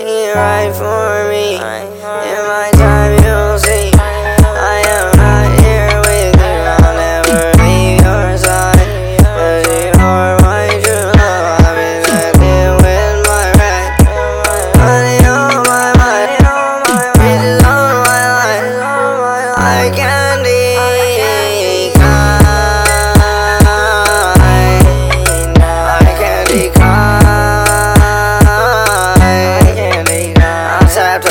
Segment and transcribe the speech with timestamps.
[0.00, 1.99] it right for me.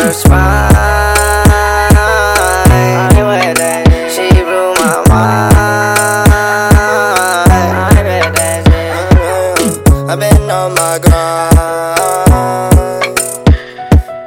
[0.10, 0.74] Her spine.
[4.10, 5.54] She blew my mind.
[10.10, 11.56] I've been on my grind.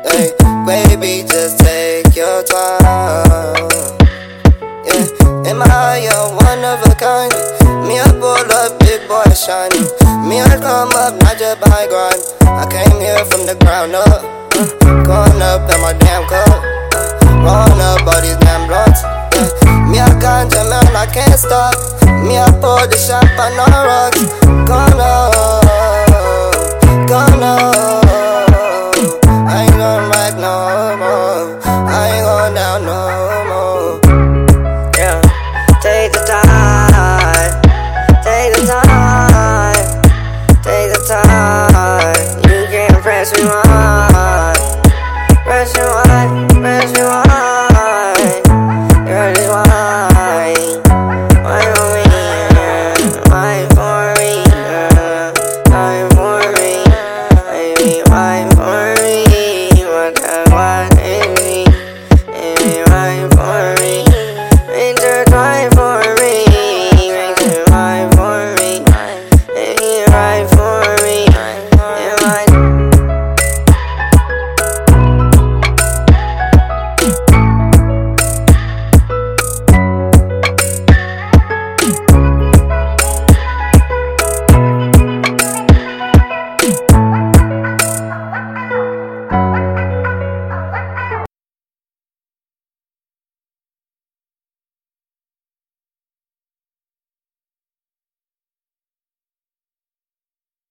[0.06, 0.30] Hey,
[0.66, 3.68] baby, just take your time.
[4.86, 7.32] Yeah, am I a one of a kind?
[7.88, 9.88] Me, I pull up, big boy shining.
[10.28, 12.22] Me, I come up, not just by grind.
[12.42, 14.32] I came here from the ground up.
[15.44, 15.61] Uh,
[21.26, 21.74] can't stop.
[22.26, 24.22] Me, I pour the champagne on rocks.
[24.68, 25.32] Come on,
[27.08, 27.72] come on.
[29.48, 31.60] I ain't going back no more.
[31.64, 33.00] I ain't going down no
[33.50, 34.00] more.
[34.98, 35.20] Yeah,
[35.82, 37.52] take the time,
[38.26, 39.84] take the time,
[40.62, 42.18] take the time.
[42.48, 44.54] You can't press me on,
[45.44, 46.01] press me on.